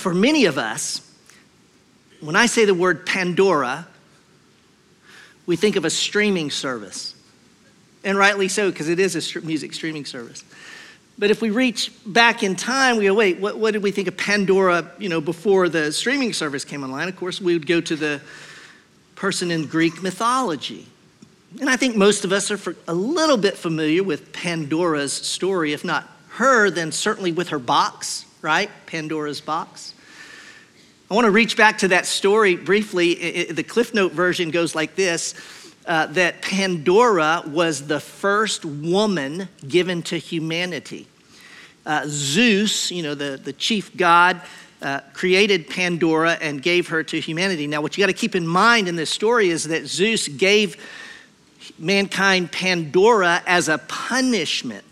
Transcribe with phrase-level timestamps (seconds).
[0.00, 1.06] for many of us,
[2.20, 3.86] when I say the word Pandora,
[5.46, 7.14] we think of a streaming service.
[8.02, 10.42] And rightly so, because it is a music streaming service.
[11.18, 14.08] But if we reach back in time, we go, wait, what, what, did we think
[14.08, 17.08] of Pandora, you know, before the streaming service came online?
[17.08, 18.22] Of course, we would go to the
[19.16, 20.86] person in Greek mythology.
[21.60, 25.84] And I think most of us are a little bit familiar with Pandora's story, if
[25.84, 28.70] not her, then certainly with her box, right?
[28.86, 29.94] Pandora's box.
[31.10, 33.44] I want to reach back to that story briefly.
[33.50, 35.34] the Cliff Note version goes like this
[35.86, 41.06] uh, that Pandora was the first woman given to humanity.
[41.84, 44.40] Uh, Zeus, you know, the, the chief god,
[44.82, 47.66] uh, created Pandora and gave her to humanity.
[47.66, 50.76] Now, what you got to keep in mind in this story is that Zeus gave
[51.78, 54.89] mankind Pandora as a punishment.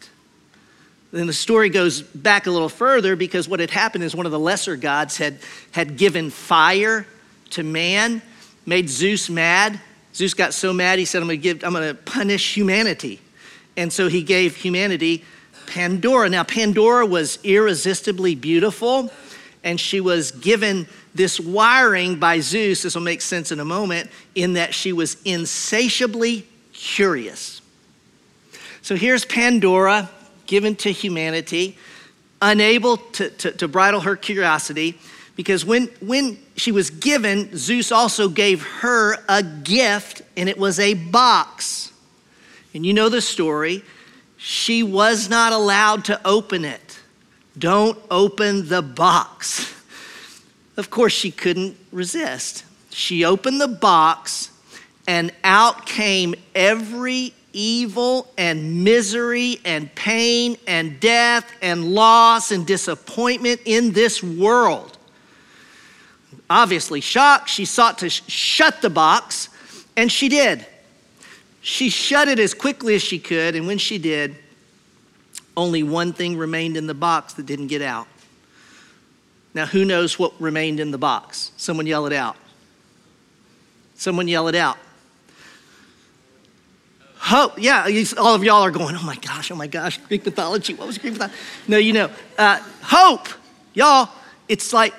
[1.10, 4.32] Then the story goes back a little further because what had happened is one of
[4.32, 5.38] the lesser gods had,
[5.72, 7.06] had given fire
[7.50, 8.20] to man,
[8.66, 9.80] made Zeus mad.
[10.14, 13.20] Zeus got so mad, he said, I'm gonna, give, I'm gonna punish humanity.
[13.76, 15.24] And so he gave humanity
[15.66, 16.28] Pandora.
[16.28, 19.10] Now, Pandora was irresistibly beautiful,
[19.62, 22.82] and she was given this wiring by Zeus.
[22.82, 27.60] This will make sense in a moment, in that she was insatiably curious.
[28.82, 30.10] So here's Pandora
[30.48, 31.78] given to humanity,
[32.42, 34.98] unable to, to, to, bridle her curiosity,
[35.36, 40.80] because when, when she was given, Zeus also gave her a gift, and it was
[40.80, 41.92] a box.
[42.74, 43.84] And you know the story.
[44.36, 46.98] She was not allowed to open it.
[47.56, 49.74] Don't open the box.
[50.76, 52.64] Of course, she couldn't resist.
[52.90, 54.50] She opened the box
[55.08, 63.60] and out came every evil and misery and pain and death and loss and disappointment
[63.64, 64.96] in this world.
[66.50, 69.48] Obviously, shocked, she sought to sh- shut the box,
[69.96, 70.66] and she did.
[71.60, 74.36] She shut it as quickly as she could, and when she did,
[75.56, 78.06] only one thing remained in the box that didn't get out.
[79.54, 81.50] Now, who knows what remained in the box?
[81.56, 82.36] Someone yell it out.
[83.96, 84.78] Someone yell it out.
[87.20, 90.74] Hope, yeah, all of y'all are going, oh my gosh, oh my gosh, Greek mythology,
[90.74, 91.36] what was Greek mythology?
[91.66, 93.28] No, you know, uh, hope,
[93.74, 94.08] y'all,
[94.48, 94.94] it's like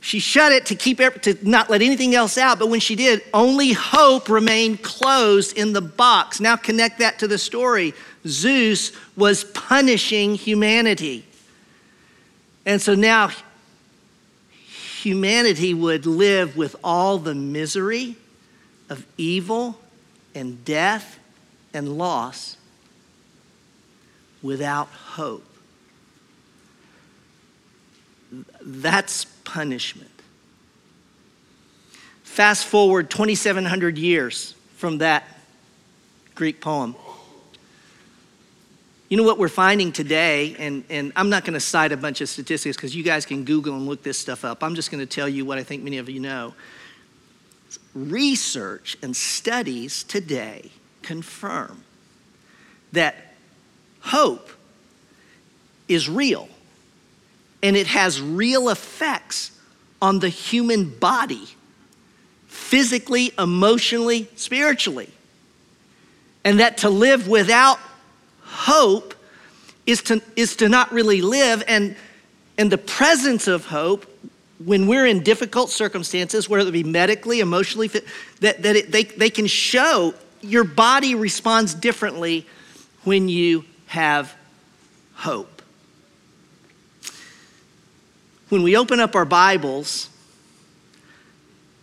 [0.00, 3.22] she shut it to keep to not let anything else out, but when she did,
[3.32, 6.40] only hope remained closed in the box.
[6.40, 7.94] Now connect that to the story.
[8.26, 11.24] Zeus was punishing humanity.
[12.66, 13.30] And so now
[15.02, 18.16] humanity would live with all the misery
[18.88, 19.78] of evil
[20.34, 21.18] and death
[21.74, 22.56] and loss
[24.42, 25.44] without hope.
[28.60, 30.10] That's punishment.
[32.22, 35.24] Fast forward 2,700 years from that
[36.34, 36.96] Greek poem.
[39.10, 42.22] You know what we're finding today, and, and I'm not going to cite a bunch
[42.22, 44.62] of statistics because you guys can Google and look this stuff up.
[44.62, 46.54] I'm just going to tell you what I think many of you know.
[47.94, 50.70] Research and studies today
[51.02, 51.84] confirm
[52.92, 53.16] that
[54.00, 54.50] hope
[55.88, 56.48] is real
[57.62, 59.52] and it has real effects
[60.00, 61.46] on the human body
[62.46, 65.08] physically, emotionally, spiritually.
[66.44, 67.78] And that to live without
[68.40, 69.14] hope
[69.86, 71.62] is to, is to not really live.
[71.68, 71.96] And,
[72.58, 74.06] and the presence of hope,
[74.64, 78.04] when we're in difficult circumstances, whether it be medically, emotionally, that,
[78.40, 82.46] that it, they, they can show your body responds differently
[83.04, 84.34] when you have
[85.14, 85.62] hope.
[88.48, 90.08] When we open up our Bibles,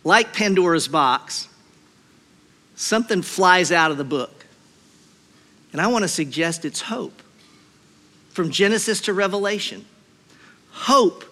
[0.04, 1.48] like Pandora's box,
[2.76, 4.46] something flies out of the book.
[5.72, 7.22] And I want to suggest it's hope.
[8.30, 9.84] From Genesis to Revelation,
[10.70, 11.24] hope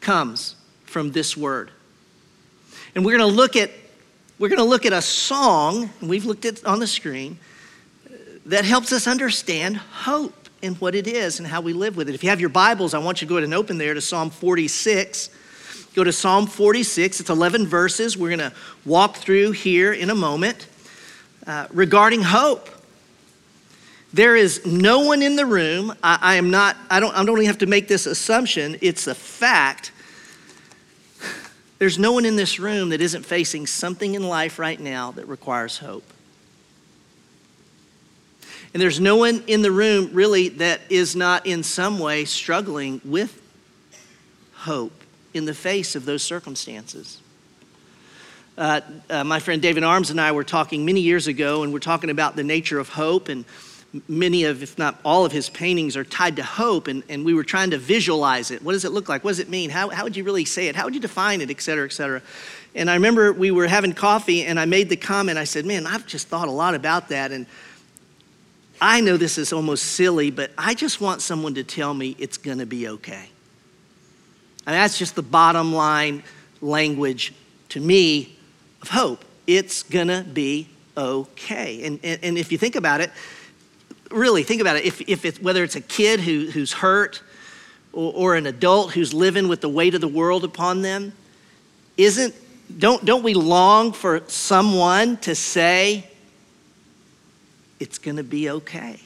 [0.00, 0.56] comes
[0.92, 1.70] from this word.
[2.94, 3.70] And we're going to look at
[4.38, 7.38] we're going to look at a song, and we've looked at on the screen,
[8.46, 12.14] that helps us understand hope and what it is and how we live with it.
[12.16, 14.00] If you have your Bibles, I want you to go ahead and open there to
[14.00, 15.30] Psalm 46.
[15.94, 18.16] Go to Psalm 46, it's 11 verses.
[18.16, 18.52] We're going to
[18.84, 20.66] walk through here in a moment
[21.46, 22.68] uh, regarding hope.
[24.12, 25.94] There is no one in the room.
[26.02, 28.76] I, I am not, I don't, I don't even have to make this assumption.
[28.80, 29.92] It's a fact
[31.82, 35.26] there's no one in this room that isn't facing something in life right now that
[35.26, 36.04] requires hope.
[38.72, 43.00] And there's no one in the room really that is not in some way struggling
[43.04, 43.42] with
[44.54, 44.92] hope
[45.34, 47.20] in the face of those circumstances.
[48.56, 48.80] Uh,
[49.10, 52.10] uh, my friend David Arms and I were talking many years ago, and we're talking
[52.10, 53.28] about the nature of hope.
[53.28, 53.44] And
[54.08, 56.88] many of, if not all of his paintings are tied to hope.
[56.88, 58.62] And, and we were trying to visualize it.
[58.62, 59.24] What does it look like?
[59.24, 59.70] What does it mean?
[59.70, 60.76] How, how would you really say it?
[60.76, 62.22] How would you define it, et cetera, et cetera?
[62.74, 65.86] And I remember we were having coffee, and I made the comment I said, Man,
[65.86, 67.32] I've just thought a lot about that.
[67.32, 67.46] And
[68.80, 72.38] I know this is almost silly, but I just want someone to tell me it's
[72.38, 73.28] going to be okay.
[74.66, 76.22] And that's just the bottom line
[76.60, 77.34] language
[77.70, 78.36] to me
[78.80, 79.24] of hope.
[79.46, 81.84] It's going to be okay.
[81.84, 83.10] And, and, and, if you think about it,
[84.14, 87.22] really think about it, if, if it's, whether it's a kid who, who's hurt
[87.92, 91.12] or, or an adult who's living with the weight of the world upon them,
[91.96, 92.34] isn't,
[92.78, 96.08] don't, don't we long for someone to say,
[97.80, 98.98] it's going to be okay?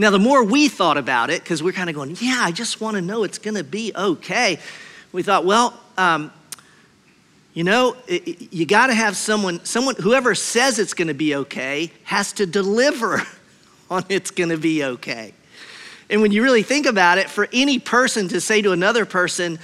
[0.00, 2.80] Now, the more we thought about it, because we're kind of going, yeah, I just
[2.80, 4.60] want to know it's going to be okay,
[5.10, 6.30] we thought, well, um,
[7.58, 11.90] you know, you got to have someone, someone, whoever says it's going to be okay
[12.04, 13.20] has to deliver
[13.90, 15.34] on it's going to be okay.
[16.08, 19.58] And when you really think about it, for any person to say to another person,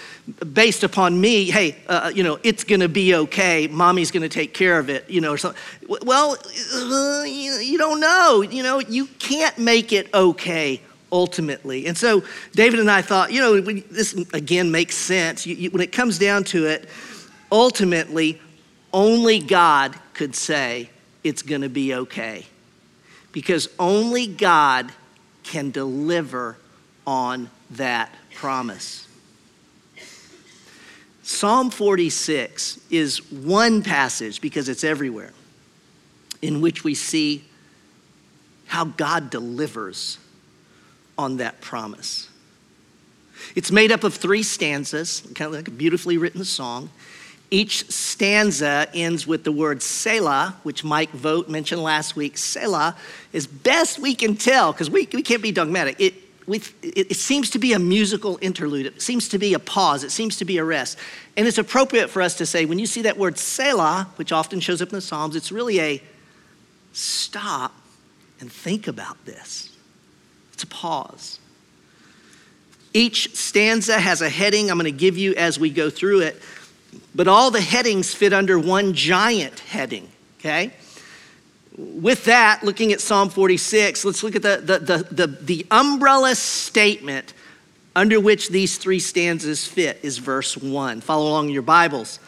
[0.52, 4.80] based upon me, hey, uh, you know, it's gonna be okay, mommy's gonna take care
[4.80, 5.54] of it, you know, so,
[6.02, 6.36] well,
[6.74, 10.80] uh, you, you don't know, you know, you can't make it okay
[11.12, 11.86] ultimately.
[11.86, 15.46] And so David and I thought, you know, this again makes sense.
[15.46, 16.88] You, you, when it comes down to it,
[17.54, 18.40] ultimately,
[18.92, 20.90] only God could say
[21.22, 22.46] it's gonna be okay.
[23.30, 24.92] Because only God
[25.44, 26.58] can deliver
[27.06, 29.06] on that promise.
[31.22, 35.32] Psalm 46 is one passage, because it's everywhere,
[36.42, 37.44] in which we see
[38.66, 40.18] how God delivers
[41.16, 42.28] on that promise.
[43.54, 46.90] It's made up of three stanzas, kind of like a beautifully written song.
[47.50, 52.36] Each stanza ends with the word Selah, which Mike Vogt mentioned last week.
[52.36, 52.96] Selah,
[53.32, 56.14] is best we can tell, because we, we can't be dogmatic, it,
[56.46, 58.86] we, it, it seems to be a musical interlude.
[58.86, 60.04] It seems to be a pause.
[60.04, 60.98] It seems to be a rest.
[61.36, 64.60] And it's appropriate for us to say, when you see that word Selah, which often
[64.60, 66.02] shows up in the Psalms, it's really a
[66.92, 67.72] stop
[68.40, 69.70] and think about this.
[70.52, 71.38] It's a pause.
[72.92, 76.40] Each stanza has a heading I'm going to give you as we go through it.
[77.14, 80.08] But all the headings fit under one giant heading,
[80.40, 80.72] okay?
[81.76, 86.34] With that, looking at Psalm 46, let's look at the, the, the, the, the umbrella
[86.34, 87.34] statement
[87.96, 91.00] under which these three stanzas fit is verse 1.
[91.00, 92.18] Follow along in your Bibles.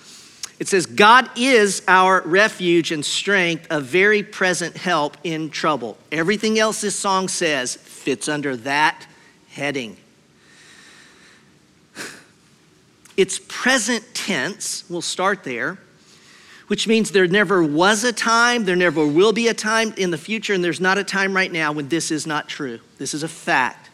[0.59, 5.99] It says, God is our refuge and strength, a very present help in trouble.
[6.11, 9.07] Everything else this song says fits under that
[9.49, 9.97] heading.
[13.17, 15.79] It's present tense, we'll start there,
[16.67, 20.19] which means there never was a time, there never will be a time in the
[20.19, 22.81] future, and there's not a time right now when this is not true.
[22.99, 23.89] This is a fact.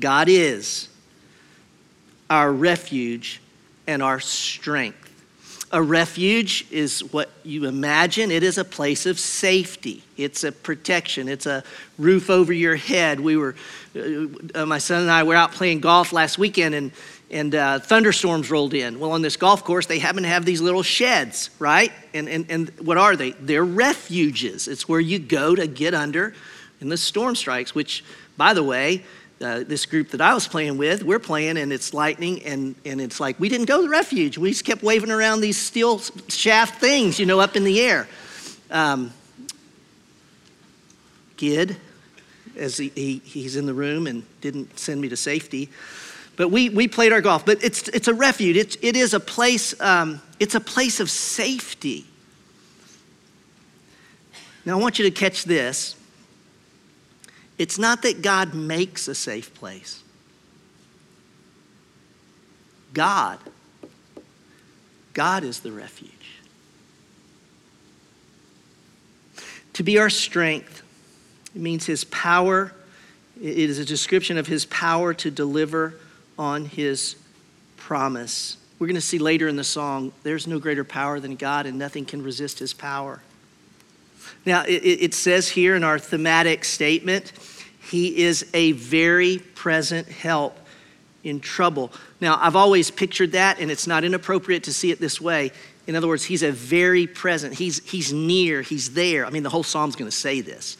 [0.00, 0.88] God is
[2.28, 3.40] our refuge
[3.86, 4.98] and our strength.
[5.70, 8.30] A refuge is what you imagine.
[8.30, 10.02] It is a place of safety.
[10.18, 11.28] It's a protection.
[11.28, 11.64] It's a
[11.98, 13.20] roof over your head.
[13.20, 13.54] We were,
[14.54, 16.92] uh, my son and I were out playing golf last weekend, and
[17.32, 19.00] and uh, thunderstorms rolled in.
[19.00, 21.90] Well, on this golf course, they happen to have these little sheds, right?
[22.12, 23.30] And, and, and what are they?
[23.30, 24.68] They're refuges.
[24.68, 26.34] It's where you go to get under
[26.80, 28.04] in the storm strikes, which,
[28.36, 29.04] by the way,
[29.40, 33.00] uh, this group that I was playing with, we're playing and it's lightning and, and
[33.00, 34.38] it's like, we didn't go to the refuge.
[34.38, 35.98] We just kept waving around these steel
[36.28, 38.06] shaft things, you know, up in the air.
[38.70, 39.12] Um,
[41.36, 41.76] Gid,
[42.56, 45.70] as he, he, he's in the room and didn't send me to safety,
[46.36, 47.44] but we, we played our golf.
[47.44, 48.56] But it's, it's a refuge.
[48.56, 52.06] It's, it is a place, um, it's a place of safety.
[54.64, 55.96] Now, I want you to catch this.
[57.58, 60.02] It's not that God makes a safe place.
[62.94, 63.38] God,
[65.14, 66.10] God is the refuge.
[69.74, 70.82] To be our strength,
[71.54, 72.72] it means His power.
[73.40, 75.94] It is a description of His power to deliver
[76.42, 77.14] on his
[77.76, 78.56] promise.
[78.80, 81.78] We're going to see later in the song, there's no greater power than God, and
[81.78, 83.22] nothing can resist his power.
[84.44, 87.32] Now, it, it says here in our thematic statement,
[87.80, 90.58] he is a very present help
[91.22, 91.92] in trouble.
[92.20, 95.52] Now, I've always pictured that, and it's not inappropriate to see it this way.
[95.86, 99.24] In other words, he's a very present, he's, he's near, he's there.
[99.26, 100.76] I mean, the whole psalm's going to say this.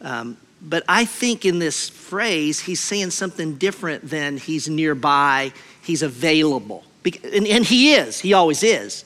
[0.00, 6.02] Um, But I think in this phrase, he's saying something different than he's nearby, he's
[6.02, 6.84] available.
[7.04, 9.04] And, and he is, he always is.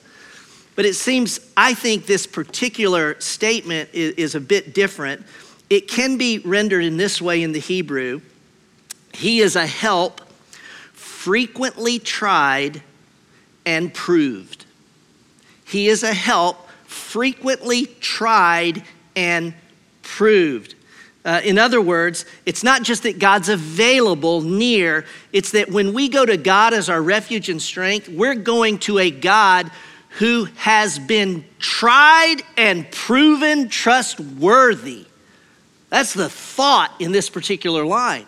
[0.74, 5.24] But it seems, I think this particular statement is, is a bit different.
[5.68, 8.20] It can be rendered in this way in the Hebrew
[9.12, 10.22] He is a help
[10.92, 12.82] frequently tried
[13.66, 14.64] and proved.
[15.66, 18.82] He is a help frequently tried
[19.14, 19.54] and
[20.02, 20.74] proved.
[21.24, 26.08] Uh, in other words, it's not just that God's available near, it's that when we
[26.08, 29.70] go to God as our refuge and strength, we're going to a God
[30.18, 35.06] who has been tried and proven trustworthy.
[35.90, 38.26] That's the thought in this particular line.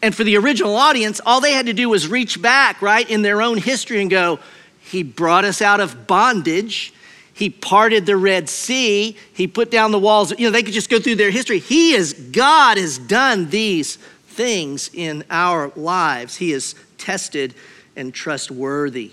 [0.00, 3.22] And for the original audience, all they had to do was reach back, right, in
[3.22, 4.40] their own history and go,
[4.80, 6.92] He brought us out of bondage.
[7.34, 9.16] He parted the Red Sea.
[9.32, 10.32] He put down the walls.
[10.38, 11.58] You know, they could just go through their history.
[11.58, 16.36] He is, God has done these things in our lives.
[16.36, 17.54] He is tested
[17.96, 19.12] and trustworthy.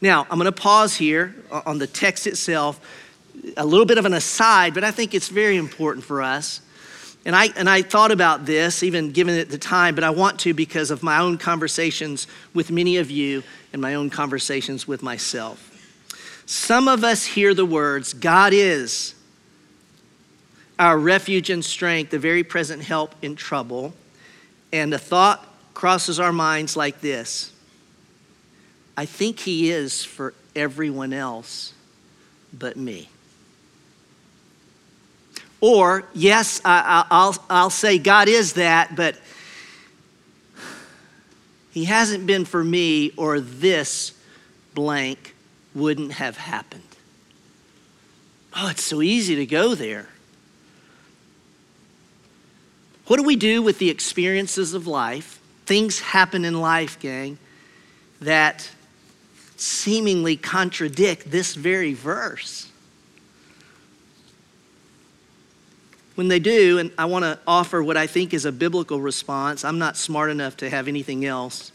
[0.00, 2.78] Now, I'm going to pause here on the text itself,
[3.56, 6.60] a little bit of an aside, but I think it's very important for us.
[7.26, 10.40] And I, and I thought about this, even given it the time, but I want
[10.40, 15.02] to because of my own conversations with many of you and my own conversations with
[15.02, 15.73] myself.
[16.46, 19.14] Some of us hear the words, God is
[20.78, 23.94] our refuge and strength, the very present help in trouble.
[24.72, 27.52] And a thought crosses our minds like this
[28.96, 31.72] I think He is for everyone else
[32.52, 33.08] but me.
[35.60, 39.16] Or, yes, I, will I'll say God is that, but
[41.72, 44.12] He hasn't been for me, or this
[44.74, 45.33] blank
[45.74, 46.82] wouldn't have happened.
[48.56, 50.08] Oh, it's so easy to go there.
[53.06, 55.40] What do we do with the experiences of life?
[55.66, 57.38] Things happen in life, gang,
[58.20, 58.70] that
[59.56, 62.70] seemingly contradict this very verse.
[66.14, 69.64] When they do, and I want to offer what I think is a biblical response,
[69.64, 71.72] I'm not smart enough to have anything else.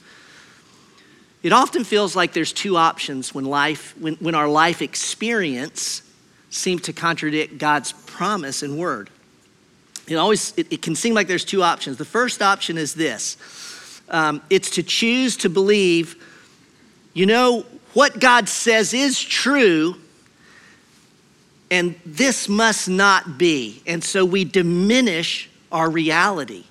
[1.42, 6.02] It often feels like there's two options when life, when, when our life experience
[6.50, 9.10] seems to contradict God's promise and word.
[10.08, 11.98] It always it, it, can seem like there's two options.
[11.98, 13.38] The first option is this:
[14.10, 16.16] um, it's to choose to believe,
[17.14, 19.96] you know, what God says is true,
[21.72, 23.82] and this must not be.
[23.86, 26.66] And so we diminish our reality.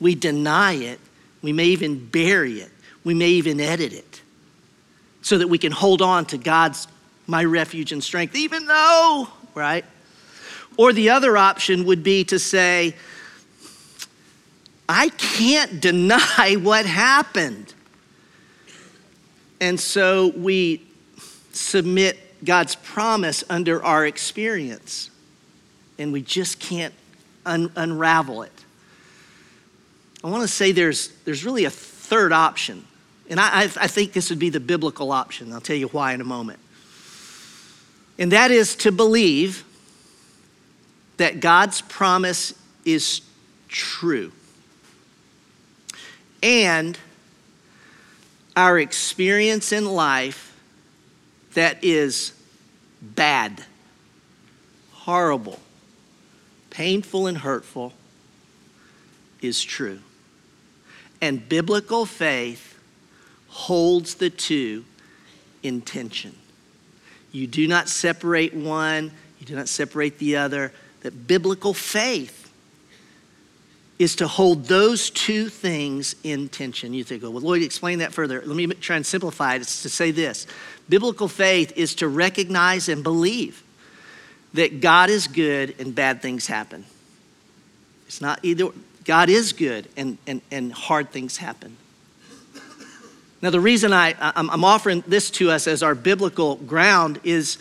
[0.00, 1.00] We deny it.
[1.42, 2.70] We may even bury it.
[3.06, 4.20] We may even edit it
[5.22, 6.88] so that we can hold on to God's
[7.28, 9.84] my refuge and strength, even though, right?
[10.76, 12.96] Or the other option would be to say,
[14.88, 17.74] I can't deny what happened.
[19.60, 20.84] And so we
[21.52, 25.10] submit God's promise under our experience,
[25.96, 26.94] and we just can't
[27.44, 28.64] un- unravel it.
[30.24, 32.84] I want to say there's, there's really a third option.
[33.28, 35.52] And I, I think this would be the biblical option.
[35.52, 36.60] I'll tell you why in a moment.
[38.18, 39.64] And that is to believe
[41.16, 42.54] that God's promise
[42.84, 43.20] is
[43.68, 44.32] true.
[46.42, 46.98] And
[48.54, 50.58] our experience in life
[51.54, 52.32] that is
[53.02, 53.64] bad,
[54.92, 55.58] horrible,
[56.70, 57.92] painful, and hurtful
[59.42, 60.00] is true.
[61.20, 62.75] And biblical faith
[63.56, 64.84] holds the two
[65.62, 66.34] in tension.
[67.32, 69.10] You do not separate one,
[69.40, 70.72] you do not separate the other.
[71.00, 72.52] That biblical faith
[73.98, 76.92] is to hold those two things in tension.
[76.92, 78.42] You think, oh, well, Lloyd, explain that further.
[78.44, 79.62] Let me try and simplify it.
[79.62, 80.46] It's to say this
[80.90, 83.62] biblical faith is to recognize and believe
[84.52, 86.84] that God is good and bad things happen.
[88.06, 88.68] It's not either,
[89.04, 91.78] God is good and, and, and hard things happen.
[93.42, 97.58] Now, the reason I, I'm offering this to us as our biblical ground is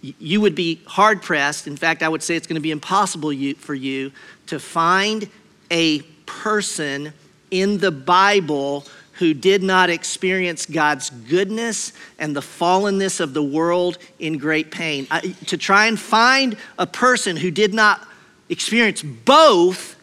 [0.00, 1.66] you would be hard pressed.
[1.66, 4.12] In fact, I would say it's going to be impossible for you
[4.46, 5.28] to find
[5.70, 7.12] a person
[7.50, 13.98] in the Bible who did not experience God's goodness and the fallenness of the world
[14.18, 15.06] in great pain.
[15.10, 18.06] I, to try and find a person who did not
[18.48, 19.95] experience both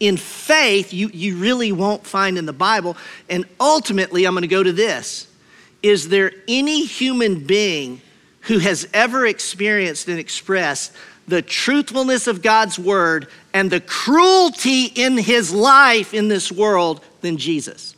[0.00, 2.96] in faith you, you really won't find in the Bible.
[3.28, 5.28] And ultimately, I'm going to go to this
[5.82, 8.00] Is there any human being
[8.42, 10.92] who has ever experienced and expressed
[11.30, 17.36] the truthfulness of God's word and the cruelty in his life in this world than
[17.36, 17.94] Jesus.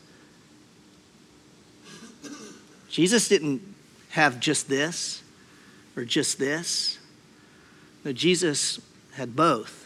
[2.89, 3.63] Jesus didn't
[4.11, 5.23] have just this
[5.97, 6.99] or just this.
[8.05, 8.81] No, Jesus
[9.15, 9.82] had both.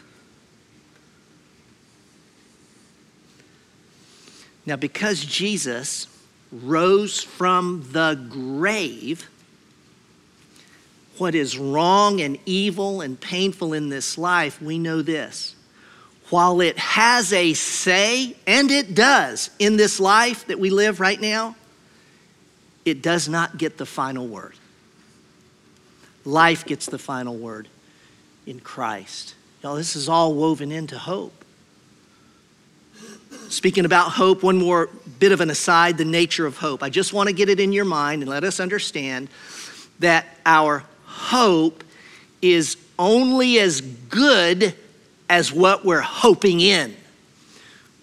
[4.67, 6.07] Now, because Jesus
[6.51, 9.29] rose from the grave,
[11.17, 15.55] what is wrong and evil and painful in this life, we know this.
[16.29, 21.19] While it has a say, and it does in this life that we live right
[21.19, 21.55] now,
[22.83, 24.55] it does not get the final word.
[26.25, 27.69] Life gets the final word
[28.45, 29.33] in Christ.
[29.63, 31.45] Y'all, this is all woven into hope.
[33.49, 34.89] Speaking about hope, one more
[35.19, 36.83] bit of an aside the nature of hope.
[36.83, 39.29] I just want to get it in your mind and let us understand
[39.99, 41.83] that our hope
[42.41, 44.75] is only as good
[45.29, 46.95] as what we're hoping in.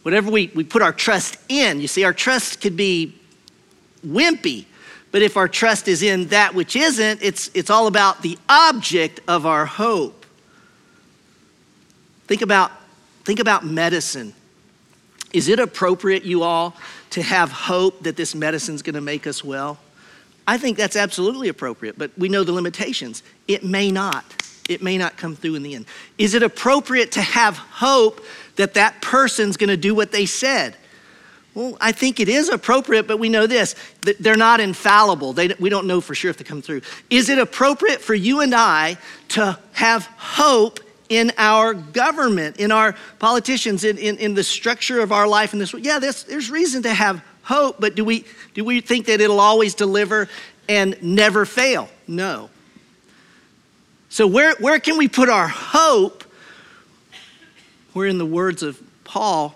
[0.02, 3.14] Whatever we, we put our trust in, you see, our trust could be
[4.06, 4.66] wimpy,
[5.10, 9.20] but if our trust is in that which isn't, it's, it's all about the object
[9.28, 10.26] of our hope.
[12.26, 12.72] Think about,
[13.24, 14.34] think about medicine.
[15.34, 16.74] Is it appropriate, you all,
[17.10, 19.78] to have hope that this medicine's gonna make us well?
[20.46, 23.22] I think that's absolutely appropriate, but we know the limitations.
[23.48, 24.24] It may not.
[24.68, 25.86] It may not come through in the end.
[26.18, 28.24] Is it appropriate to have hope
[28.56, 30.76] that that person's to do what they said?
[31.54, 33.74] Well, I think it is appropriate, but we know this
[34.20, 35.32] they're not infallible.
[35.32, 36.82] They, we don't know for sure if they come through.
[37.10, 38.98] Is it appropriate for you and I
[39.30, 45.12] to have hope in our government, in our politicians, in, in, in the structure of
[45.12, 45.72] our life in this?
[45.72, 45.84] World.
[45.84, 49.40] Yeah, there's, there's reason to have hope, but do we, do we think that it'll
[49.40, 50.28] always deliver
[50.68, 51.88] and never fail?
[52.06, 52.50] No.
[54.08, 56.24] So, where, where can we put our hope?
[57.92, 59.54] Where, in the words of Paul,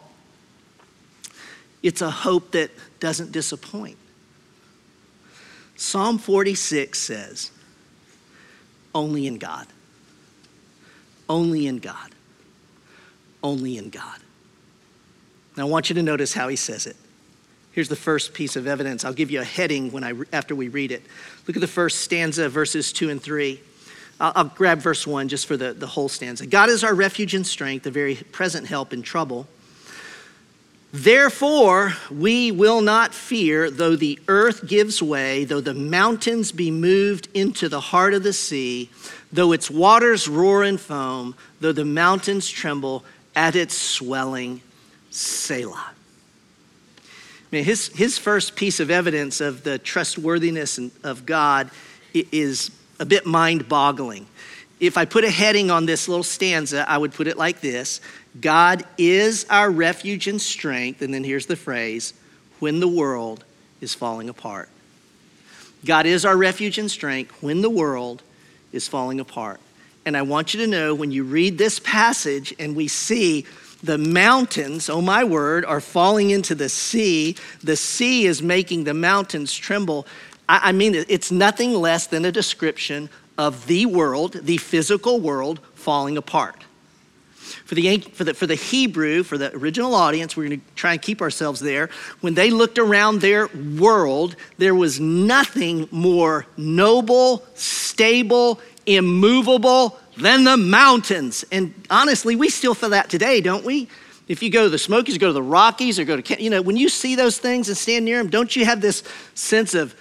[1.82, 3.96] it's a hope that doesn't disappoint.
[5.76, 7.50] Psalm 46 says,
[8.94, 9.66] Only in God.
[11.28, 12.10] Only in God.
[13.42, 14.20] Only in God.
[15.56, 16.96] Now, I want you to notice how he says it.
[17.72, 19.04] Here's the first piece of evidence.
[19.04, 21.02] I'll give you a heading when I, after we read it.
[21.46, 23.60] Look at the first stanza, verses two and three.
[24.18, 26.46] I'll, I'll grab verse one just for the, the whole stanza.
[26.46, 29.46] God is our refuge and strength, a very present help in trouble.
[30.92, 37.28] Therefore, we will not fear, though the earth gives way, though the mountains be moved
[37.34, 38.88] into the heart of the sea,
[39.32, 44.60] though its waters roar and foam, though the mountains tremble at its swelling.
[45.10, 45.92] Selah.
[47.50, 51.70] I mean, his, his first piece of evidence of the trustworthiness of God
[52.12, 54.26] is a bit mind boggling.
[54.80, 58.00] If I put a heading on this little stanza, I would put it like this
[58.38, 61.00] God is our refuge and strength.
[61.00, 62.12] And then here's the phrase
[62.58, 63.44] when the world
[63.80, 64.68] is falling apart.
[65.84, 68.22] God is our refuge and strength when the world
[68.72, 69.60] is falling apart.
[70.04, 73.44] And I want you to know when you read this passage and we see
[73.82, 77.36] the mountains, oh my word, are falling into the sea.
[77.62, 80.06] The sea is making the mountains tremble.
[80.48, 85.60] I, I mean, it's nothing less than a description of the world, the physical world,
[85.74, 86.64] falling apart.
[87.64, 90.92] For the, for, the, for the Hebrew, for the original audience, we're going to try
[90.92, 91.90] and keep ourselves there.
[92.20, 100.56] When they looked around their world, there was nothing more noble, stable, immovable than the
[100.56, 101.44] mountains.
[101.52, 103.88] And honestly, we still feel that today, don't we?
[104.26, 106.60] If you go to the Smokies, go to the Rockies, or go to, you know,
[106.60, 109.02] when you see those things and stand near them, don't you have this
[109.34, 109.94] sense of,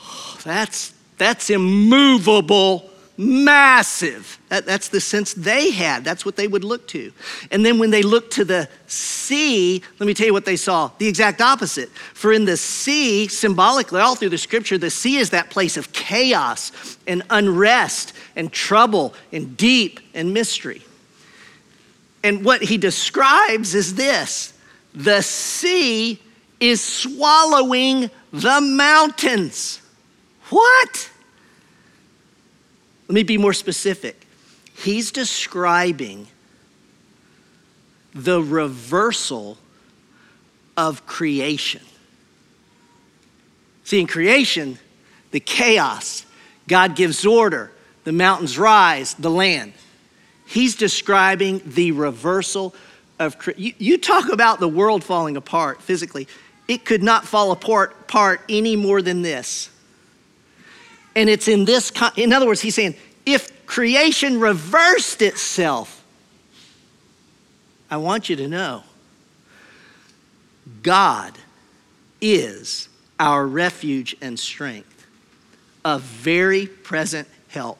[0.00, 4.38] oh, that's, that's immovable, massive.
[4.48, 6.04] That, that's the sense they had.
[6.04, 7.12] That's what they would look to.
[7.50, 10.90] And then when they looked to the sea, let me tell you what they saw
[10.98, 11.90] the exact opposite.
[11.90, 15.92] For in the sea, symbolically, all through the scripture, the sea is that place of
[15.92, 20.82] chaos and unrest and trouble and deep and mystery.
[22.22, 24.52] And what he describes is this
[24.94, 26.20] the sea
[26.58, 29.80] is swallowing the mountains.
[30.48, 31.10] What?
[33.08, 34.26] Let me be more specific.
[34.74, 36.26] He's describing
[38.14, 39.58] the reversal
[40.76, 41.82] of creation.
[43.84, 44.78] See, in creation,
[45.30, 46.26] the chaos,
[46.66, 47.70] God gives order,
[48.04, 49.72] the mountains rise, the land.
[50.46, 52.74] He's describing the reversal
[53.18, 56.28] of you, you talk about the world falling apart physically.
[56.68, 59.70] It could not fall apart, apart any more than this.
[61.16, 66.04] And it's in this, in other words, he's saying if creation reversed itself,
[67.90, 68.84] I want you to know
[70.82, 71.38] God
[72.20, 75.06] is our refuge and strength,
[75.84, 77.78] a very present help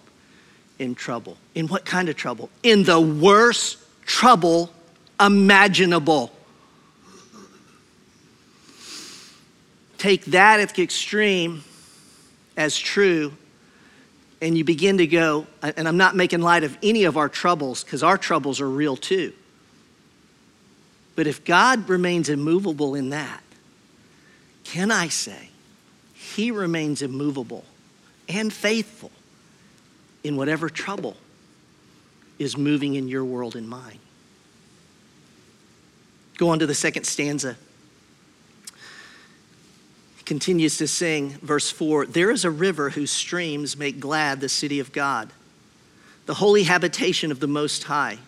[0.79, 1.37] in trouble.
[1.55, 2.49] In what kind of trouble?
[2.62, 4.72] In the worst trouble
[5.20, 6.33] imaginable.
[9.99, 11.64] Take that at the extreme
[12.57, 13.33] as true,
[14.40, 17.85] and you begin to go, and I'm not making light of any of our troubles
[17.85, 19.33] because our troubles are real too.
[21.14, 23.42] But if God remains immovable in that,
[24.64, 25.51] can I say
[26.14, 27.64] he remains immovable
[28.29, 29.11] and faithful
[30.23, 31.16] in whatever trouble
[32.38, 33.99] is moving in your world and mine?
[36.37, 37.57] Go on to the second stanza.
[40.27, 44.81] Continues to sing, verse 4 There is a river whose streams make glad the city
[44.81, 45.31] of God,
[46.27, 48.19] the holy habitation of the Most High.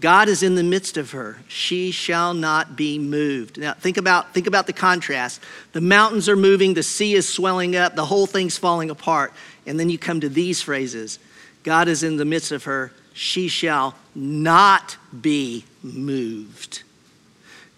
[0.00, 1.38] God is in the midst of her.
[1.48, 3.58] She shall not be moved.
[3.58, 5.42] Now, think about, think about the contrast.
[5.72, 9.32] The mountains are moving, the sea is swelling up, the whole thing's falling apart.
[9.66, 11.18] And then you come to these phrases
[11.64, 12.92] God is in the midst of her.
[13.12, 16.84] She shall not be moved.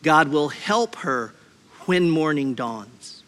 [0.03, 1.33] God will help her
[1.87, 3.23] when morning dawns.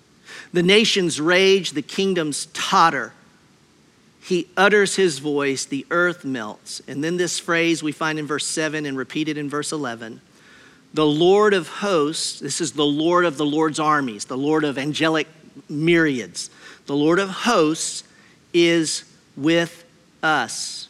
[0.53, 3.13] The nations rage, the kingdoms totter
[4.25, 6.81] he utters his voice, the earth melts.
[6.87, 10.21] And then this phrase we find in verse 7 and repeated in verse 11
[10.95, 14.77] the Lord of hosts, this is the Lord of the Lord's armies, the Lord of
[14.77, 15.27] angelic
[15.67, 16.51] myriads.
[16.85, 18.05] The Lord of hosts
[18.53, 19.85] is with
[20.23, 20.89] us.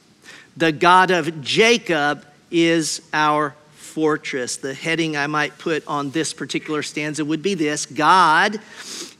[0.57, 3.55] The God of Jacob is our
[3.92, 4.57] fortress.
[4.57, 8.59] The heading I might put on this particular stanza would be this God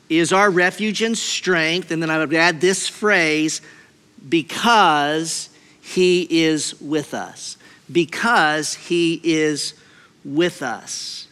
[0.08, 1.90] is our refuge and strength.
[1.90, 3.61] And then I would add this phrase
[4.28, 7.58] because he is with us.
[7.90, 9.74] Because he is
[10.24, 11.26] with us.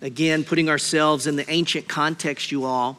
[0.00, 2.98] Again, putting ourselves in the ancient context, you all.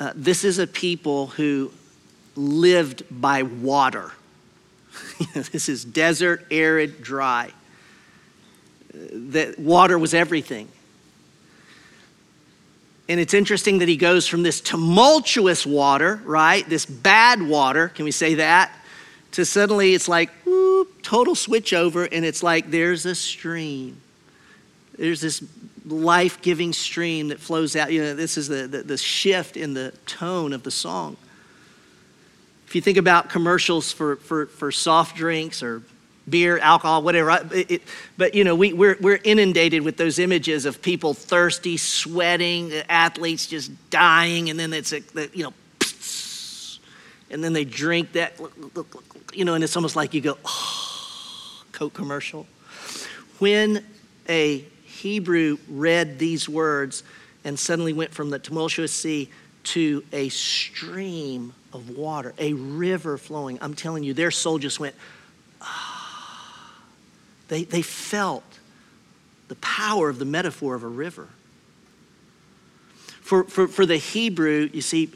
[0.00, 1.72] Uh, this is a people who
[2.38, 4.12] lived by water.
[5.34, 7.50] this is desert, arid, dry.
[8.94, 10.68] That water was everything.
[13.08, 16.68] And it's interesting that he goes from this tumultuous water, right?
[16.68, 18.72] This bad water, can we say that?
[19.32, 24.00] To suddenly it's like, whoop, total switch over, and it's like there's a stream.
[24.96, 25.42] There's this
[25.86, 27.92] life giving stream that flows out.
[27.92, 31.16] You know, this is the, the, the shift in the tone of the song.
[32.68, 35.82] If you think about commercials for, for, for soft drinks or
[36.28, 37.30] beer, alcohol, whatever.
[37.50, 37.82] It, it,
[38.18, 43.46] but you know, we, we're, we're inundated with those images of people thirsty, sweating, athletes
[43.46, 45.00] just dying, and then it's a,
[45.32, 45.54] you know,
[47.30, 48.38] and then they drink that,
[49.32, 52.46] you know, and it's almost like you go, oh, Coke commercial.
[53.38, 53.82] When
[54.28, 57.02] a Hebrew read these words
[57.44, 59.30] and suddenly went from the tumultuous sea
[59.64, 64.94] to a stream of water, a river flowing, I'm telling you, their soul just went,
[65.60, 65.98] oh
[67.48, 68.44] they, they felt
[69.48, 71.28] the power of the metaphor of a river.
[73.20, 75.10] For, for, for the Hebrew, you see,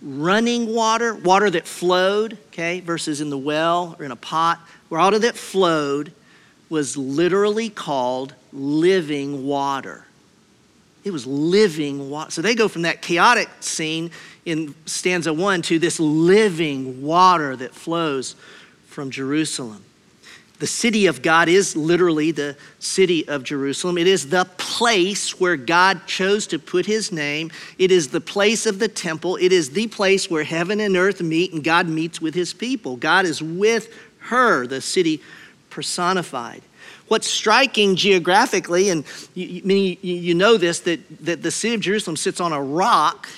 [0.00, 5.18] running water, water that flowed, okay, versus in the well or in a pot, water
[5.18, 6.12] that flowed
[6.68, 10.06] was literally called living water.
[11.04, 12.30] It was living water.
[12.30, 14.10] So they go from that chaotic scene
[14.44, 18.36] in stanza one to this living water that flows
[18.86, 19.84] from Jerusalem.
[20.60, 23.98] The city of God is literally the city of Jerusalem.
[23.98, 27.50] It is the place where God chose to put his name.
[27.76, 29.36] It is the place of the temple.
[29.36, 32.96] It is the place where heaven and earth meet and God meets with his people.
[32.96, 35.20] God is with her, the city
[35.70, 36.62] personified.
[37.08, 39.04] What's striking geographically, and
[39.34, 43.28] you, you know this, that, that the city of Jerusalem sits on a rock.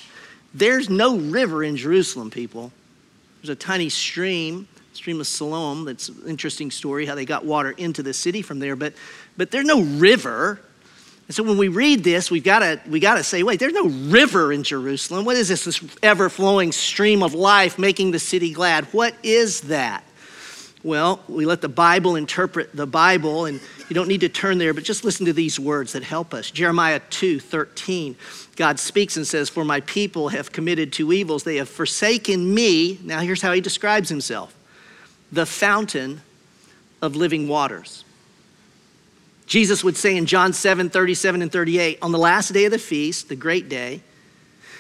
[0.58, 2.72] There's no river in Jerusalem, people.
[3.40, 5.84] There's a tiny stream stream of Siloam.
[5.84, 8.94] That's an interesting story how they got water into the city from there, but,
[9.36, 10.60] but there's no river.
[11.28, 13.72] And so when we read this, we've got to we got to say, wait, there's
[13.74, 15.24] no river in Jerusalem.
[15.24, 18.84] What is this, this ever flowing stream of life making the city glad?
[18.86, 20.04] What is that?
[20.87, 24.72] Well, we let the Bible interpret the Bible, and you don't need to turn there,
[24.72, 26.49] but just listen to these words that help us.
[26.49, 28.14] Jeremiah 2 13.
[28.55, 31.42] God speaks and says, For my people have committed two evils.
[31.42, 33.01] They have forsaken me.
[33.03, 34.55] Now, here's how he describes himself
[35.33, 36.22] the fountain
[37.03, 38.05] of living waters.
[39.46, 42.79] Jesus would say in John 7 37 and 38, on the last day of the
[42.79, 44.03] feast, the great day,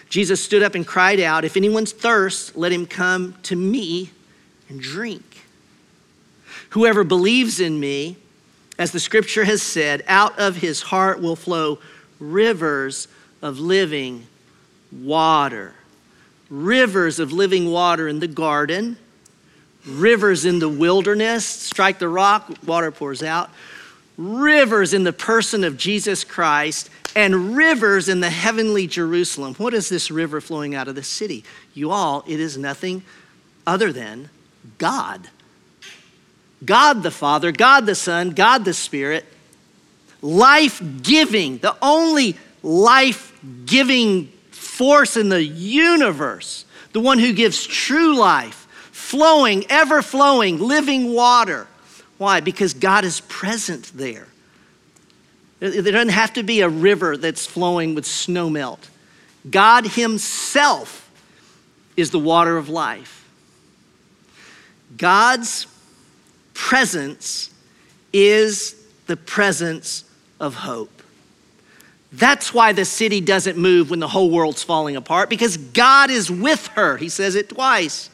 [0.08, 4.12] Jesus stood up and cried out, If anyone's thirst, let him come to me
[4.68, 5.25] and drink.
[6.70, 8.16] Whoever believes in me,
[8.78, 11.78] as the scripture has said, out of his heart will flow
[12.18, 13.08] rivers
[13.42, 14.26] of living
[14.92, 15.74] water.
[16.48, 18.96] Rivers of living water in the garden,
[19.86, 21.44] rivers in the wilderness.
[21.44, 23.50] Strike the rock, water pours out.
[24.16, 29.54] Rivers in the person of Jesus Christ and rivers in the heavenly Jerusalem.
[29.54, 31.44] What is this river flowing out of the city?
[31.74, 33.02] You all, it is nothing
[33.66, 34.30] other than
[34.78, 35.28] God.
[36.64, 39.24] God the Father, God the Son, God the Spirit,
[40.22, 48.16] life giving, the only life giving force in the universe, the one who gives true
[48.16, 51.66] life, flowing, ever flowing, living water.
[52.18, 52.40] Why?
[52.40, 54.26] Because God is present there.
[55.60, 58.90] There doesn't have to be a river that's flowing with snow melt.
[59.48, 61.10] God Himself
[61.96, 63.26] is the water of life.
[64.96, 65.66] God's
[66.56, 67.50] presence
[68.12, 68.74] is
[69.06, 70.04] the presence
[70.40, 71.02] of hope.
[72.12, 76.30] That's why the city doesn't move when the whole world's falling apart, because God is
[76.30, 76.96] with her.
[76.96, 78.08] He says it twice.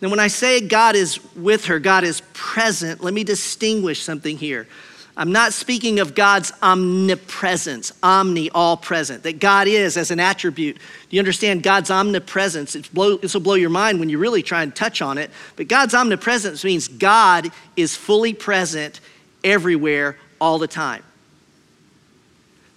[0.00, 4.36] And when I say God is with her, God is present, let me distinguish something
[4.36, 4.66] here.
[5.16, 10.76] I'm not speaking of God's omnipresence, omni, all present, that God is as an attribute.
[10.76, 12.74] Do you understand God's omnipresence?
[12.74, 15.30] It's Blow, this will blow your mind when you really try and touch on it.
[15.54, 19.00] But God's omnipresence means God is fully present
[19.44, 21.04] everywhere all the time.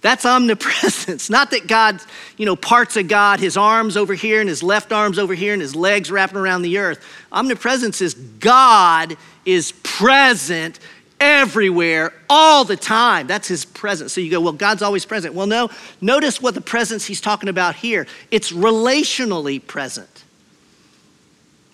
[0.00, 1.28] That's omnipresence.
[1.30, 2.00] Not that God,
[2.36, 5.52] you know, parts of God, his arms over here and his left arms over here
[5.52, 7.04] and his legs wrapping around the earth.
[7.32, 10.78] Omnipresence is God is present
[11.20, 13.26] everywhere, all the time.
[13.26, 14.12] That's his presence.
[14.12, 15.34] So you go, well, God's always present.
[15.34, 18.06] Well, no, notice what the presence he's talking about here.
[18.30, 20.24] It's relationally present.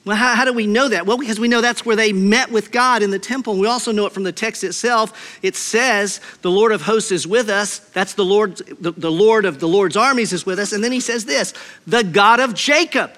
[0.04, 1.06] Well, how, how, do we know that?
[1.06, 3.58] Well, because we know that's where they met with God in the temple.
[3.58, 5.38] We also know it from the text itself.
[5.42, 7.78] It says, the Lord of hosts is with us.
[7.78, 10.72] That's the Lord, the, the Lord of the Lord's armies is with us.
[10.72, 11.54] And then he says this,
[11.86, 13.12] the God of Jacob.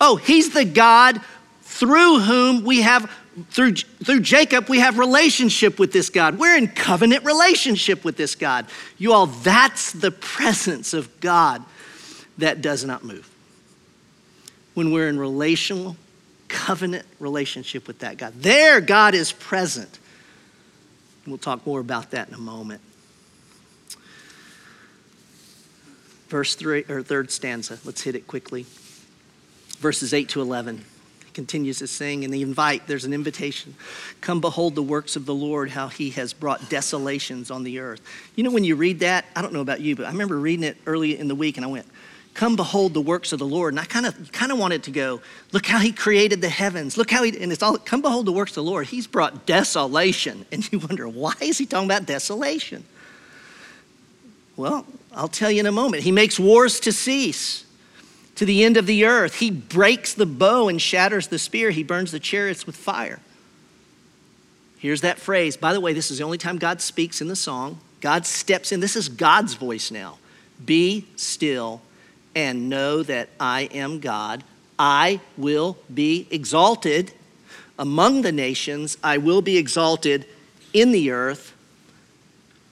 [0.00, 1.20] Oh, he's the God
[1.62, 3.08] through whom we have
[3.50, 6.38] through, through Jacob, we have relationship with this God.
[6.38, 8.66] We're in covenant relationship with this God.
[8.98, 11.64] You all, that's the presence of God
[12.38, 13.28] that does not move.
[14.74, 15.96] When we're in relational,
[16.48, 18.34] covenant relationship with that God.
[18.36, 19.98] There, God is present.
[21.26, 22.80] We'll talk more about that in a moment.
[26.28, 28.66] Verse 3 or third stanza, let's hit it quickly.
[29.78, 30.84] Verses 8 to 11
[31.34, 33.74] continues to sing and the invite there's an invitation.
[34.20, 38.00] Come behold the works of the lord how he has brought desolations on the earth.
[38.36, 40.64] You know when you read that i don't know about you but i remember reading
[40.64, 41.86] it early in the week and i went
[42.34, 43.74] come behold the works of the lord.
[43.74, 45.20] And i kind of kind of wanted to go
[45.52, 46.96] look how he created the heavens.
[46.96, 48.86] Look how he and it's all come behold the works of the lord.
[48.86, 50.46] He's brought desolation.
[50.52, 52.84] And you wonder why is he talking about desolation?
[54.56, 56.02] Well i'll tell you in a moment.
[56.02, 57.64] He makes wars to cease
[58.40, 59.34] to the end of the earth.
[59.34, 61.68] He breaks the bow and shatters the spear.
[61.72, 63.20] He burns the chariots with fire.
[64.78, 65.58] Here's that phrase.
[65.58, 67.80] By the way, this is the only time God speaks in the song.
[68.00, 68.80] God steps in.
[68.80, 70.16] This is God's voice now.
[70.64, 71.82] Be still
[72.34, 74.42] and know that I am God.
[74.78, 77.12] I will be exalted
[77.78, 80.24] among the nations, I will be exalted
[80.72, 81.54] in the earth.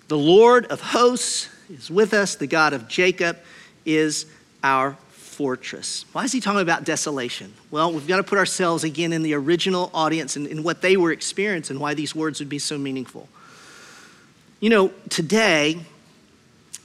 [0.09, 3.37] The Lord of hosts is with us, the God of Jacob
[3.85, 4.25] is
[4.65, 4.97] our
[5.39, 6.05] fortress.
[6.11, 7.55] Why is he talking about desolation?
[7.71, 10.97] Well, we've got to put ourselves again in the original audience and in what they
[10.97, 13.29] were experiencing, and why these words would be so meaningful.
[14.59, 15.79] You know, today,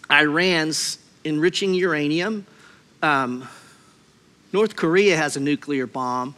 [0.08, 2.46] Iran's enriching uranium.
[3.02, 3.50] Um,
[4.54, 6.36] North Korea has a nuclear bomb.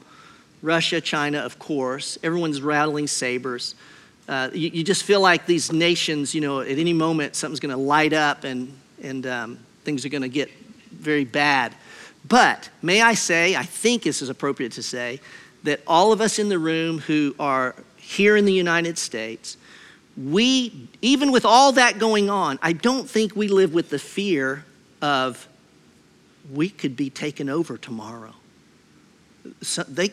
[0.62, 2.17] Russia, China, of course.
[2.23, 3.75] Everyone's rattling sabers.
[4.30, 7.75] Uh, you, you, just feel like these nations, you know, at any moment something's going
[7.75, 8.71] to light up and,
[9.04, 10.49] and um, things are going to get
[10.91, 11.75] very bad.
[12.27, 15.19] But may I say, I think this is appropriate to say,
[15.63, 19.57] that all of us in the room who are here in the United States,
[20.15, 24.63] we, even with all that going on, I don't think we live with the fear
[25.01, 25.47] of
[26.51, 28.33] we could be taken over tomorrow.
[29.61, 30.11] So they,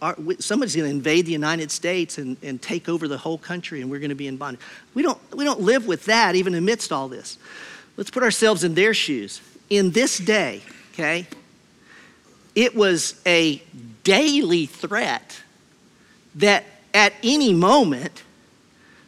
[0.00, 3.80] are, somebody's going to invade the United States and, and take over the whole country,
[3.80, 4.60] and we're going to be in bondage.
[4.94, 7.38] We don't, we don't live with that even amidst all this.
[7.96, 9.40] Let's put ourselves in their shoes.
[9.70, 10.62] In this day,
[10.98, 11.26] okay?
[12.54, 13.62] It was a
[14.02, 15.40] daily threat
[16.34, 18.24] that at any moment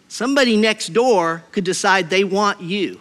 [0.09, 3.00] somebody next door could decide they want you.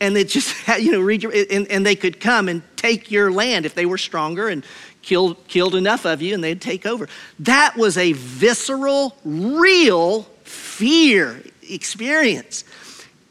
[0.00, 3.66] And it just, you know, read and, and they could come and take your land
[3.66, 4.64] if they were stronger and
[5.02, 7.08] killed, killed enough of you and they'd take over.
[7.40, 12.64] That was a visceral, real fear experience.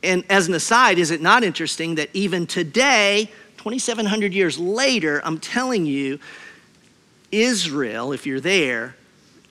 [0.04, 3.30] And as an aside, is it not interesting that even today,
[3.62, 6.20] 2,700 years later, I'm telling you,
[7.32, 8.96] Israel, if you're there,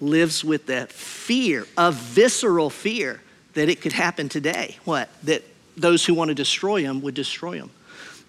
[0.00, 3.20] lives with that fear, a visceral fear
[3.54, 4.78] that it could happen today.
[4.84, 5.10] What?
[5.22, 5.44] That
[5.76, 7.70] those who want to destroy them would destroy them.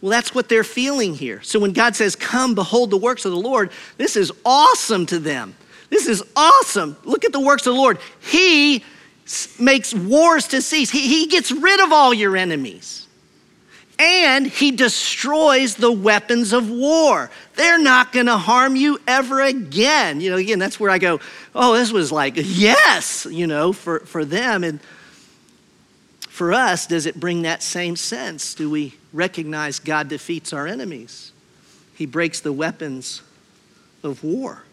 [0.02, 1.41] Well, that's what they're feeling here.
[1.41, 5.17] So when God says, Come, behold the works of the Lord, this is awesome to
[5.17, 5.56] them.
[5.89, 6.96] This is awesome.
[7.06, 7.98] Look at the works of the Lord.
[8.20, 8.84] He
[9.60, 13.08] makes wars to cease, He, he gets rid of all your enemies.
[14.02, 17.30] And he destroys the weapons of war.
[17.56, 20.22] They're not gonna harm you ever again.
[20.22, 21.20] You know, again, that's where I go,
[21.54, 24.64] oh, this was like, yes, you know, for, for them.
[24.64, 24.80] And
[26.30, 28.56] for us, does it bring that same sense?
[28.56, 31.32] Do we recognize God defeats our enemies?
[31.94, 33.22] He breaks the weapons
[34.02, 34.64] of war.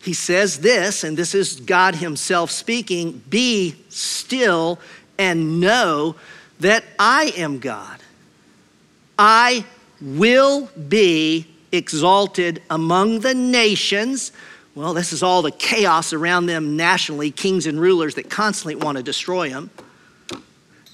[0.00, 4.78] He says this, and this is God Himself speaking be still
[5.18, 6.14] and know
[6.60, 8.00] that I am God.
[9.18, 9.64] I
[10.00, 14.32] will be exalted among the nations.
[14.74, 18.96] Well, this is all the chaos around them nationally, kings and rulers that constantly want
[18.96, 19.70] to destroy them.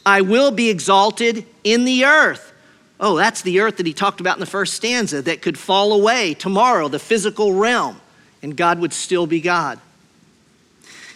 [0.05, 2.53] I will be exalted in the earth.
[2.99, 5.93] Oh, that's the earth that he talked about in the first stanza that could fall
[5.93, 8.01] away tomorrow, the physical realm,
[8.43, 9.79] and God would still be God.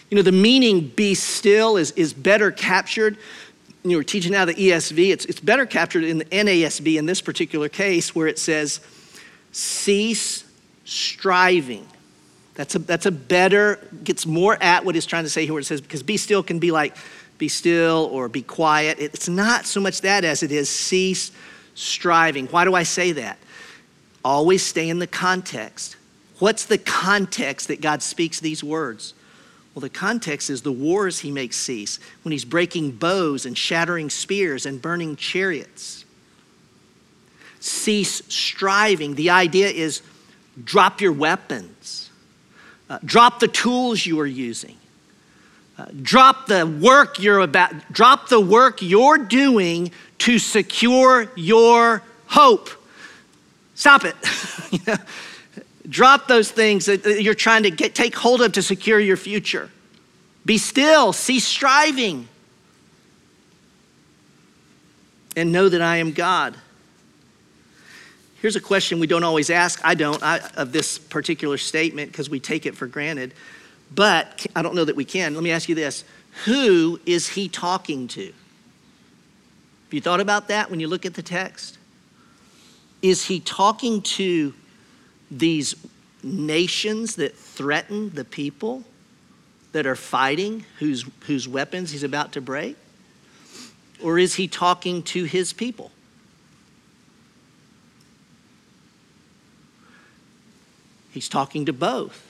[0.09, 3.17] You know, the meaning be still is, is better captured.
[3.83, 7.21] You were teaching now the ESV, it's, it's better captured in the NASB in this
[7.21, 8.79] particular case where it says,
[9.51, 10.43] cease
[10.85, 11.87] striving.
[12.53, 15.61] That's a, that's a better, gets more at what he's trying to say here where
[15.61, 16.95] it says, because be still can be like,
[17.37, 18.99] be still or be quiet.
[18.99, 21.31] It's not so much that as it is cease
[21.73, 22.47] striving.
[22.47, 23.39] Why do I say that?
[24.23, 25.95] Always stay in the context.
[26.37, 29.15] What's the context that God speaks these words?
[29.73, 34.09] Well, the context is the wars he makes cease when he's breaking bows and shattering
[34.09, 36.03] spears and burning chariots.
[37.61, 39.15] Cease striving.
[39.15, 40.01] The idea is
[40.61, 42.09] drop your weapons,
[42.89, 44.75] uh, drop the tools you are using,
[46.01, 52.69] drop the work you're about, drop the work you're doing to secure your hope.
[53.75, 54.15] Stop it.
[55.91, 59.69] Drop those things that you're trying to get, take hold of to secure your future.
[60.45, 62.29] Be still, cease striving,
[65.35, 66.55] and know that I am God.
[68.41, 69.81] Here's a question we don't always ask.
[69.83, 73.33] I don't I, of this particular statement because we take it for granted.
[73.93, 75.33] But I don't know that we can.
[75.33, 76.05] Let me ask you this
[76.45, 78.27] Who is he talking to?
[78.27, 81.77] Have you thought about that when you look at the text?
[83.01, 84.53] Is he talking to
[85.31, 85.75] these
[86.21, 88.83] nations that threaten the people
[89.71, 92.75] that are fighting, whose, whose weapons he's about to break?
[94.03, 95.91] Or is he talking to his people?
[101.11, 102.27] He's talking to both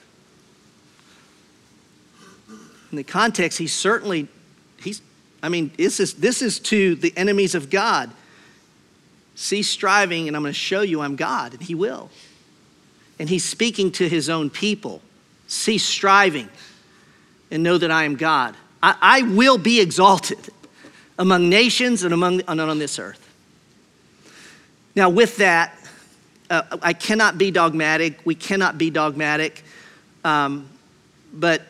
[2.92, 4.28] in the context, he's certainly,
[4.78, 5.00] he's,
[5.42, 8.10] I mean, this is, this is to the enemies of God.
[9.34, 12.10] Cease striving, and I'm going to show you I'm God, and he will.
[13.22, 15.00] And he's speaking to his own people.
[15.46, 16.48] Cease striving
[17.52, 18.56] and know that I am God.
[18.82, 20.40] I, I will be exalted
[21.20, 23.24] among nations and among and on this earth.
[24.96, 25.78] Now, with that,
[26.50, 28.18] uh, I cannot be dogmatic.
[28.24, 29.62] We cannot be dogmatic.
[30.24, 30.68] Um,
[31.32, 31.62] but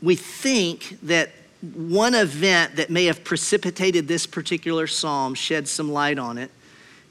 [0.00, 1.30] we think that
[1.74, 6.52] one event that may have precipitated this particular psalm shed some light on it.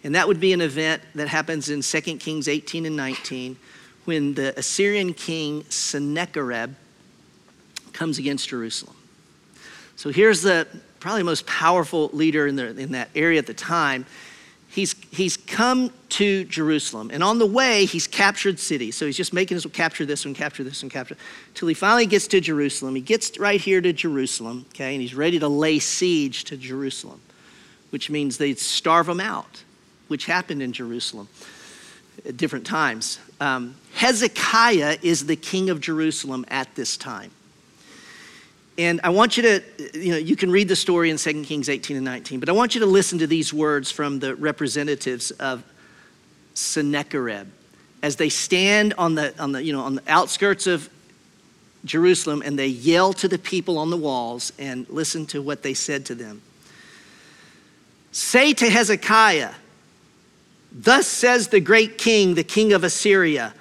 [0.04, 3.58] And that would be an event that happens in 2 Kings 18 and 19
[4.06, 6.74] when the Assyrian king Sennacherib
[7.94, 8.96] comes against Jerusalem.
[9.96, 10.68] So here's the
[11.00, 14.06] probably most powerful leader in, the, in that area at the time
[14.72, 17.12] he's, he's come to Jerusalem.
[17.14, 18.96] And on the way, he's captured cities.
[18.96, 21.18] So he's just making his capture this one, capture this one, capture,
[21.54, 22.96] till he finally gets to Jerusalem.
[22.96, 27.22] He gets right here to Jerusalem, okay, and he's ready to lay siege to Jerusalem,
[27.92, 29.64] which means they'd starve him out,
[30.12, 31.30] which happened in Jerusalem
[32.26, 33.18] at different times.
[33.40, 37.32] Um, Hezekiah is the king of Jerusalem at this time.
[38.78, 41.70] And I want you to, you know, you can read the story in 2 Kings
[41.70, 45.32] 18 and 19, but I want you to listen to these words from the representatives
[45.32, 45.64] of
[46.54, 47.48] Sennacherib
[48.04, 50.90] as they stand on the, on the, you know, on the outskirts of
[51.86, 55.74] Jerusalem and they yell to the people on the walls and listen to what they
[55.74, 56.42] said to them.
[58.12, 59.52] Say to Hezekiah,
[60.72, 63.54] Thus says the great king, the king of Assyria,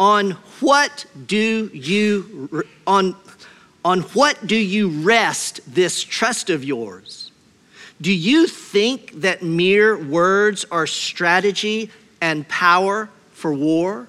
[0.00, 3.14] on what do you on,
[3.84, 7.30] on what do you rest this trust of yours?
[8.00, 11.90] Do you think that mere words are strategy
[12.20, 14.06] and power for war?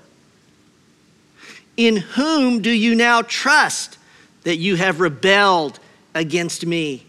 [1.75, 3.97] In whom do you now trust
[4.43, 5.79] that you have rebelled
[6.13, 7.05] against me?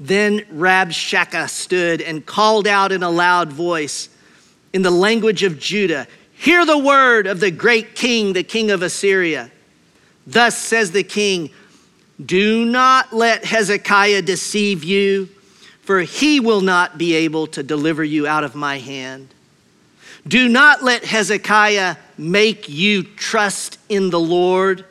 [0.00, 4.08] Then Rabshakeh stood and called out in a loud voice
[4.72, 6.06] in the language of Judah
[6.38, 9.50] Hear the word of the great king, the king of Assyria.
[10.24, 11.50] Thus says the king
[12.24, 15.28] Do not let Hezekiah deceive you,
[15.82, 19.34] for he will not be able to deliver you out of my hand.
[20.28, 24.84] Do not let Hezekiah make you trust in the Lord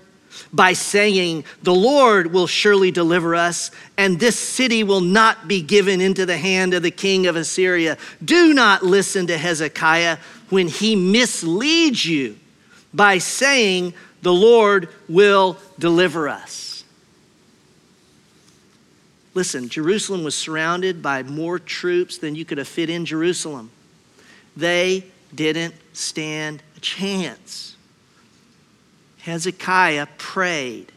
[0.54, 6.02] by saying, The Lord will surely deliver us, and this city will not be given
[6.02, 7.98] into the hand of the king of Assyria.
[8.24, 10.18] Do not listen to Hezekiah
[10.50, 12.38] when he misleads you
[12.94, 16.84] by saying, The Lord will deliver us.
[19.38, 23.70] Listen, Jerusalem was surrounded by more troops than you could have fit in Jerusalem.
[24.56, 27.77] They didn't stand a chance.
[29.28, 30.92] Hezekiah prayed.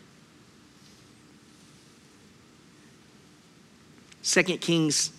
[4.23, 5.11] 2 Kings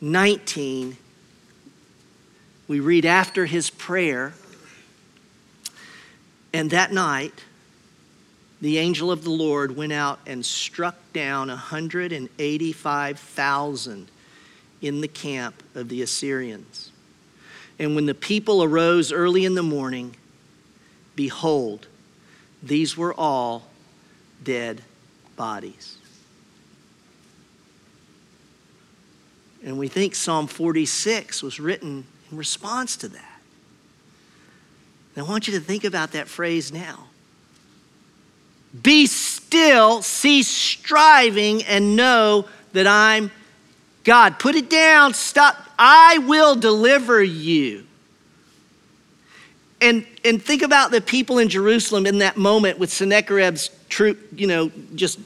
[0.00, 0.96] 19,
[2.66, 4.34] we read after his prayer,
[6.52, 7.44] and that night,
[8.60, 14.10] the angel of the Lord went out and struck down 185,000
[14.82, 16.90] in the camp of the Assyrians.
[17.78, 20.16] And when the people arose early in the morning,
[21.14, 21.86] behold,
[22.66, 23.64] these were all
[24.42, 24.82] dead
[25.36, 25.98] bodies.
[29.64, 33.40] And we think Psalm 46 was written in response to that.
[35.14, 37.06] And I want you to think about that phrase now.
[38.82, 43.30] Be still, cease striving, and know that I'm
[44.02, 44.38] God.
[44.38, 45.56] Put it down, stop.
[45.78, 47.86] I will deliver you.
[49.84, 54.46] And, and think about the people in Jerusalem in that moment with Sennacherib's troop, you
[54.46, 55.20] know, just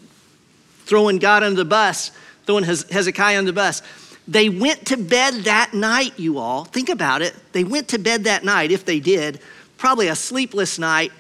[0.81, 2.11] throwing God under the bus,
[2.45, 3.83] throwing Hezekiah under the bus.
[4.27, 6.65] They went to bed that night, you all.
[6.65, 7.37] Think about it.
[7.53, 9.39] They went to bed that night, if they did,
[9.77, 11.13] probably a sleepless night.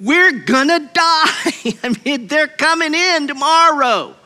[0.00, 0.90] We're gonna die.
[1.82, 4.16] I mean, they're coming in tomorrow.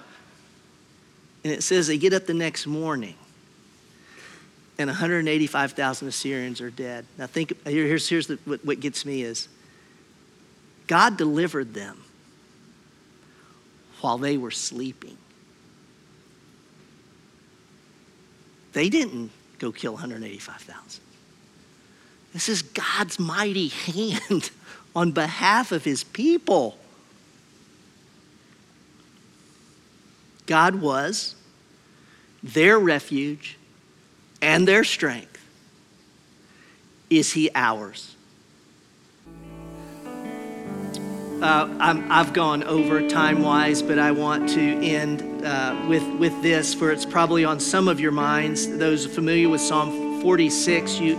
[1.42, 3.16] And it says they get up the next morning
[4.78, 7.04] and 185,000 Assyrians are dead.
[7.18, 9.48] Now, think here's, here's the, what, what gets me is
[10.86, 12.04] God delivered them
[14.00, 15.18] while they were sleeping.
[18.72, 21.02] They didn't go kill 185,000.
[22.32, 24.50] This is God's mighty hand
[24.94, 26.78] on behalf of his people.
[30.46, 31.34] God was
[32.42, 33.57] their refuge
[34.40, 35.38] and their strength.
[37.10, 38.14] Is he ours?
[41.40, 46.42] Uh, i have gone over time wise, but I want to end uh, with, with
[46.42, 48.76] this, for it's probably on some of your minds.
[48.76, 51.16] Those familiar with Psalm 46, you,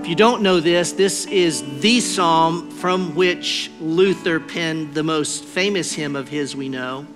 [0.00, 5.44] if you don't know this, this is the psalm from which Luther penned the most
[5.44, 7.06] famous hymn of his we know.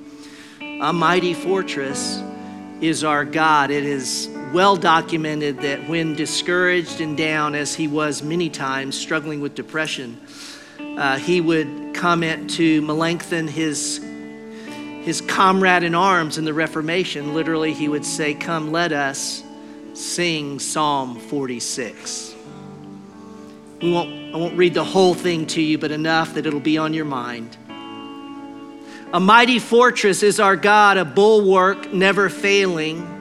[0.60, 2.22] A mighty fortress
[2.80, 3.72] is our God.
[3.72, 9.40] It is well documented that when discouraged and down, as he was many times, struggling
[9.40, 10.16] with depression,
[10.96, 14.00] uh, he would comment to Melanchthon, his,
[15.02, 17.34] his comrade in arms in the Reformation.
[17.34, 19.42] Literally, he would say, Come, let us
[19.92, 22.36] sing Psalm 46.
[23.82, 26.78] We won't, I won't read the whole thing to you, but enough that it'll be
[26.78, 27.56] on your mind.
[29.12, 33.13] A mighty fortress is our God, a bulwark never failing.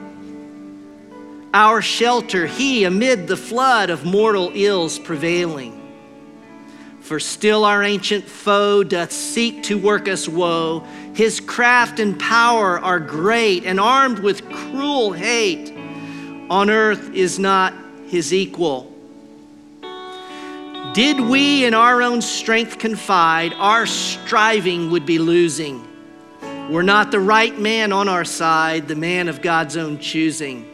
[1.54, 5.80] Our shelter, He amid the flood of mortal ills prevailing.
[7.00, 10.80] For still our ancient foe doth seek to work us woe.
[11.14, 15.70] His craft and power are great, and armed with cruel hate.
[16.50, 17.72] On earth is not
[18.08, 18.92] his equal.
[20.92, 25.86] Did we in our own strength confide, our striving would be losing.
[26.68, 30.73] We're not the right man on our side, the man of God's own choosing.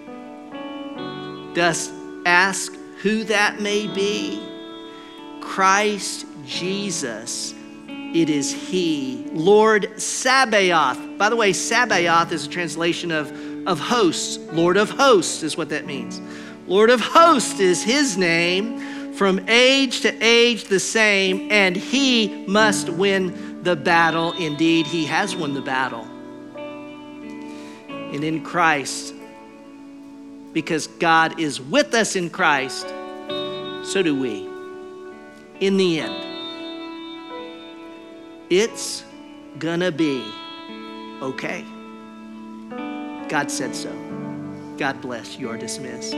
[1.54, 1.92] Dost
[2.26, 2.72] ask
[3.02, 4.46] who that may be?
[5.40, 7.54] Christ Jesus.
[7.88, 9.24] It is He.
[9.32, 11.18] Lord Sabaoth.
[11.18, 13.30] By the way, Sabaoth is a translation of,
[13.66, 14.38] of hosts.
[14.52, 16.20] Lord of hosts is what that means.
[16.66, 19.14] Lord of hosts is His name.
[19.14, 24.32] From age to age, the same, and He must win the battle.
[24.32, 26.06] Indeed, He has won the battle.
[26.58, 29.14] And in Christ,
[30.52, 32.86] because God is with us in Christ,
[33.84, 34.48] so do we.
[35.60, 36.26] In the end,
[38.50, 39.04] it's
[39.58, 40.24] gonna be
[41.22, 41.64] okay.
[43.28, 43.92] God said so.
[44.78, 45.38] God bless.
[45.38, 46.14] You are dismissed.